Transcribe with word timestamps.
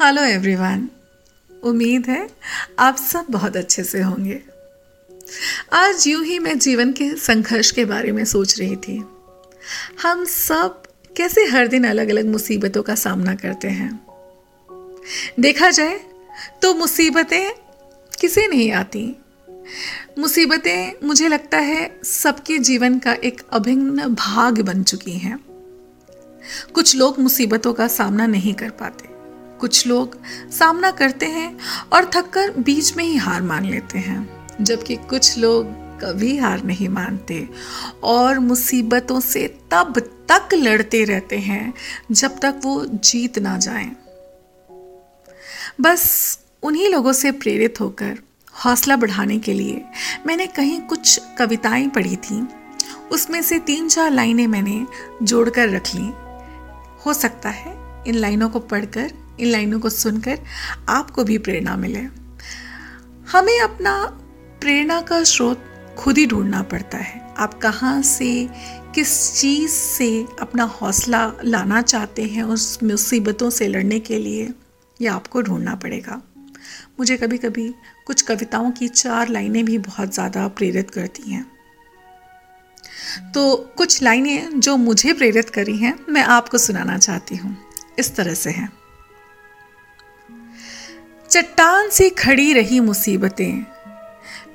Hello 0.00 0.22
everyone 0.22 0.88
उम्मीद 1.62 2.06
है 2.08 2.28
आप 2.78 2.96
सब 2.96 3.26
बहुत 3.30 3.56
अच्छे 3.56 3.82
से 3.84 4.00
होंगे। 4.02 4.40
आज 5.72 6.06
यूँ 6.06 6.24
ही 6.24 6.38
मैं 6.38 6.58
जीवन 6.58 6.92
के 6.92 7.10
संघर्ष 7.16 7.70
के 7.70 7.84
बारे 7.84 8.12
में 8.12 8.24
सोच 8.24 8.58
रही 8.58 8.76
थी। 8.76 8.96
हम 10.02 10.24
सब 10.24 10.82
कैसे 11.16 11.44
हर 11.44 11.66
दिन 11.66 11.84
अलग 11.84 12.08
अलग 12.08 12.26
मुसीबतों 12.26 12.82
का 12.82 12.94
सामना 12.94 13.34
करते 13.34 13.68
हैं। 13.68 13.90
देखा 15.40 15.70
जाए 15.70 16.00
तो 16.62 16.74
मुसीबतें 16.74 17.52
किसे 18.20 18.46
नहीं 18.46 18.72
आती। 18.72 19.06
मुसीबतें 20.18 21.06
मुझे 21.06 21.28
लगता 21.28 21.58
है 21.58 22.00
सबके 22.04 22.58
जीवन 22.58 22.98
का 22.98 23.12
एक 23.14 23.42
अभिन्न 23.52 24.14
भाग 24.14 24.60
बन 24.60 24.82
चुकी 24.82 25.18
हैं। 25.18 25.38
कुछ 26.74 26.96
लोग 26.96 27.20
मुसीबतों 27.20 27.72
का 27.72 27.88
सामना 27.88 28.26
नहीं 28.26 28.54
कर 28.54 28.70
पाते। 28.70 29.11
कुछ 29.62 29.86
लोग 29.86 30.16
सामना 30.50 30.90
करते 30.90 31.26
हैं 31.26 31.56
और 31.92 32.10
थककर 32.14 32.50
बीच 32.58 32.96
में 32.96 33.04
ही 33.04 33.16
हार 33.16 33.42
मान 33.42 33.64
लेते 33.64 33.98
हैं, 33.98 34.20
जबकि 34.60 34.96
कुछ 34.96 35.38
लोग 35.38 35.80
कभी 36.02 36.36
हार 36.38 36.62
नहीं 36.64 36.88
मानते 36.88 37.48
और 38.02 38.38
मुसीबतों 38.38 39.20
से 39.20 39.46
तब 39.70 39.98
तक 40.32 40.54
लड़ते 40.54 41.04
रहते 41.04 41.38
हैं 41.38 41.72
जब 42.10 42.38
तक 42.38 42.60
वो 42.64 42.84
जीत 42.86 43.38
ना 43.38 43.56
जाएँ। 43.58 43.90
बस 45.80 46.38
उन्हीं 46.62 46.88
लोगों 46.88 47.12
से 47.12 47.30
प्रेरित 47.32 47.80
होकर 47.80 48.18
हौसला 48.64 48.96
बढ़ाने 48.96 49.38
के 49.38 49.52
लिए 49.52 49.84
मैंने 50.26 50.46
कहीं 50.46 50.80
कुछ 50.80 51.20
कविताएँ 51.38 51.88
पढ़ी 51.88 52.16
थी 52.16 52.46
उसमें 53.12 53.42
से 53.42 53.58
तीन 53.58 53.88
चार 53.88 54.10
लाइनें 54.10 54.46
मैंने 54.46 54.86
जोड़कर 55.22 55.68
रख 55.68 55.94
ली 55.94 56.12
हो 57.06 57.12
सकता 57.14 57.50
है 57.50 57.74
इन 58.06 58.14
लाइनों 58.14 58.48
को 58.48 58.58
पढ़कर 58.58 59.12
इन 59.40 59.48
लाइनों 59.48 59.80
को 59.80 59.88
सुनकर 59.88 60.38
आपको 60.88 61.24
भी 61.24 61.38
प्रेरणा 61.38 61.76
मिले। 61.76 62.00
हमें 63.32 63.60
अपना 63.60 63.94
प्रेरणा 64.60 65.00
का 65.00 65.22
स्रोत 65.24 65.64
खुद 65.98 66.18
ही 66.18 66.26
ढूंढना 66.26 66.62
पड़ता 66.62 66.98
है। 66.98 67.20
आप 67.38 67.54
कहाँ 67.54 68.02
से, 68.02 68.48
किस 68.94 69.40
चीज़ 69.40 69.70
से 69.70 70.26
अपना 70.40 70.64
हौसला 70.64 71.32
लाना 71.44 71.82
चाहते 71.82 72.22
हैं 72.22 72.42
उस 72.42 72.82
मुसीबतों 72.82 73.50
से 73.50 73.68
लड़ने 73.68 74.00
के 74.00 74.18
लिए, 74.18 74.48
ये 75.00 75.08
आपको 75.08 75.42
ढूंढना 75.42 75.74
पड़ेगा। 75.74 76.20
मुझे 76.98 77.16
कभी 77.16 77.38
कभी 77.38 77.68
कुछ 78.06 78.22
कविताओं 78.22 78.70
की 78.70 78.88
चार 78.88 79.28
लाइनें 79.28 79.64
भी 79.64 79.78
बहुत 79.78 80.14
ज़्यादा 80.14 80.46
प्रेरित 80.48 80.90
करती 80.90 81.30
हैं। 81.30 81.46
तो 83.32 83.56
कुछ 83.76 84.02
लाइनें 84.02 84.60
जो 84.60 84.76
मुझे 84.76 85.12
प्रेरित 85.12 85.50
करी 85.50 85.76
हैं, 85.76 85.98
मैं 86.08 86.22
आपको 86.22 86.58
सुनाना 86.58 86.98
चाहती 86.98 87.36
हूँ। 87.36 87.56
इस 87.98 88.14
तरह 88.16 88.34
से 88.34 88.50
हैं। 88.50 88.72
चट्टान 91.32 91.88
से 91.88 92.10
खड़ी 92.10 92.52
रही 92.52 92.80
मुसीबतें। 92.80 93.64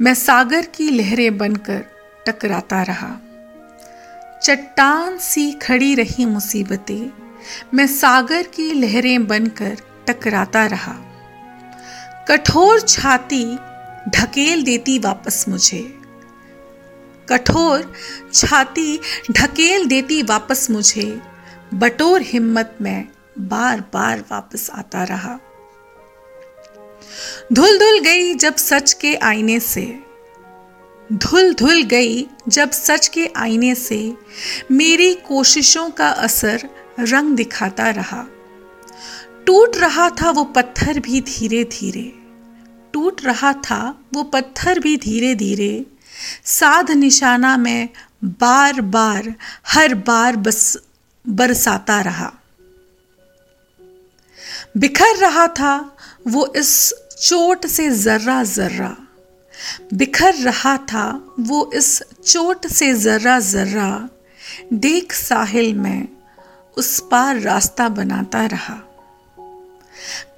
मैं 0.02 0.14
सागर 0.14 0.66
की 0.66 0.90
लहरें 0.90 1.38
बनकर 1.38 1.86
टकराता 2.28 2.82
रहा। 2.84 3.18
चट्टान 4.44 5.18
सी 5.18 5.52
खड़ी 5.52 5.96
रही 5.96 6.26
मुसीबतें। 6.26 7.10
मैं 7.74 7.88
सागर 7.88 8.44
की 8.44 8.74
लहरें 8.74 9.28
बनकर 9.28 9.78
टकराता 10.08 10.66
रहा। 10.66 10.96
कठोर 12.28 12.82
छाती 12.82 13.58
ढकेल 14.10 14.64
देती 14.64 15.00
वापस 15.00 15.46
मुझे। 15.50 16.00
कठोर 17.30 17.94
छाती 18.34 19.00
ढकेल 19.32 19.86
देती 19.86 20.24
वापस 20.24 20.72
मुझे। 20.72 21.22
बटोर 21.74 22.22
हिम्मत 22.22 22.78
में 22.82 23.08
बार 23.40 23.82
बार 23.82 24.20
वापस 24.20 24.70
आता 24.70 25.04
रहा। 25.04 25.40
धुल 27.54 27.80
धुल 27.80 28.00
गई 28.00 28.34
जब 28.34 28.56
सच 28.56 28.94
के 28.94 29.16
आईने 29.16 29.60
से। 29.60 30.00
धुल 31.14 31.54
धुल 31.54 31.82
गई 31.82 32.28
जब 32.48 32.72
सच 32.72 33.08
के 33.08 33.30
आईने 33.36 33.76
से। 33.76 34.14
मेरी 34.72 35.14
कोशिशों 35.14 35.90
का 35.90 36.10
असर 36.10 36.70
रंग 37.00 37.36
दिखाता 37.36 37.90
रहा। 37.90 38.28
टूट 39.46 39.78
रहा 39.78 40.10
था 40.10 40.30
वो 40.30 40.44
पत्थर 40.44 41.00
भी 41.00 41.22
धीरे 41.22 41.64
धीरे। 41.64 42.14
टूट 42.94 43.26
रहा 43.26 43.54
था 43.54 44.00
वो 44.14 44.24
पत्थर 44.24 44.80
भी 44.80 44.98
धीरे 44.98 45.36
धीरे। 45.36 45.86
साध 46.46 46.92
निशाना 46.92 47.58
में 47.58 47.90
बार 48.24 48.82
बार, 48.82 49.36
हर 49.68 49.94
बार 49.96 50.36
बस, 50.36 50.78
बरसाता 51.30 52.02
रहा। 52.02 52.34
बिखर 54.78 55.18
रहा 55.18 55.48
था 55.48 55.97
वो 56.28 56.54
इस 56.56 56.94
चोट 57.22 57.66
से 57.66 57.90
जर्रा 57.90 58.44
जर्रा। 58.44 58.98
बिखर 59.94 60.34
रहा 60.34 60.78
था, 60.78 61.34
वो 61.40 61.72
इस 61.76 62.04
चोट 62.04 62.68
से 62.68 62.94
जर्रा 62.94 63.40
जर्रा। 63.40 64.10
देख 64.74 65.14
साहिल 65.14 65.74
में 65.74 66.08
उस 66.78 67.04
पार 67.12 67.40
रास्ता 67.40 67.90
बनाता 67.90 68.46
रहा। 68.46 68.84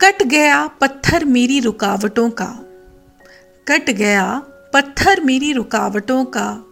कट 0.01 0.23
गया 0.23 0.67
पत्थर 0.67 1.25
मेरी 1.25 1.59
रुकावटों 1.59 2.29
का। 2.29 2.59
कट 3.67 3.89
गया 3.89 4.41
पत्थर 4.73 5.21
मेरी 5.21 5.53
रुकावटों 5.53 6.25
का। 6.25 6.66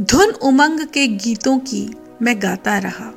धुन 0.00 0.30
उमंग 0.30 0.80
के 0.80 1.06
गीतों 1.06 1.58
की 1.58 1.94
मैं 2.22 2.42
गाता 2.42 2.78
रहा। 2.78 3.14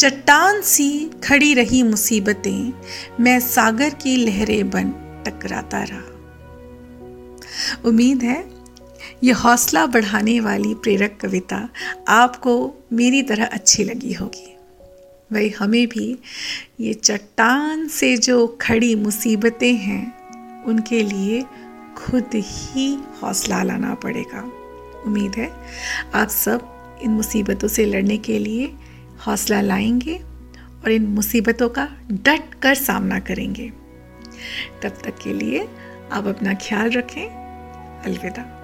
चट्टान 0.00 0.62
सी 0.62 1.10
खड़ी 1.24 1.54
रही 1.54 1.82
मुसीबतें, 1.82 2.72
मैं 3.20 3.40
सागर 3.40 3.90
की 3.90 4.16
लहरें 4.16 4.70
बन 4.70 4.90
टकराता 5.26 5.82
रहा। 5.82 6.06
उम्मीद 7.84 8.22
है, 8.22 8.50
यह 9.24 9.36
हौसला 9.36 9.86
बढ़ाने 9.86 10.40
वाली 10.40 10.74
प्रेरक 10.74 11.18
कविता 11.20 11.68
आपको 12.08 12.74
मेरी 12.92 13.22
तरह 13.22 13.44
अच्छी 13.44 13.84
लगी 13.84 14.12
होगी। 14.12 14.56
वही 15.32 15.48
हमें 15.48 15.86
भी 15.86 16.18
ये 16.80 16.94
चट्टान 16.94 17.88
से 17.88 18.16
जो 18.16 18.58
खड़ी 18.60 18.94
मुसीबतें 18.94 19.74
हैं, 19.74 20.64
उनके 20.64 21.02
लिए 21.02 21.44
खुद 21.96 22.30
ही 22.34 22.98
हौसला 23.22 23.62
लाना 23.62 23.94
पड़ेगा। 23.94 24.42
उम्मीद 25.06 25.32
है, 25.32 25.50
आप 26.14 26.28
सब 26.28 26.60
इन 27.02 27.10
मुसीबतों 27.10 27.68
से 27.68 27.84
लड़ने 27.84 28.18
के 28.18 28.38
लिए 28.38 28.72
हौसला 29.26 29.60
लाएँगे 29.60 30.16
और 30.84 30.90
इन 30.90 31.06
मुसीबतों 31.06 31.68
का 31.68 31.88
डट 32.12 32.54
कर 32.54 32.74
सामना 32.74 33.18
करेंगे। 33.18 33.72
तब 34.82 34.88
तक 34.88 35.18
के 35.22 35.32
लिए 35.32 35.68
आप 36.12 36.26
अपना 36.26 36.54
ख्याल 36.54 36.90
रखें। 36.90 37.28
अलविदा। 38.04 38.56